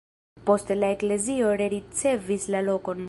Poste 0.49 0.77
la 0.79 0.89
eklezio 0.95 1.51
rericevis 1.63 2.49
la 2.57 2.65
lokon. 2.73 2.99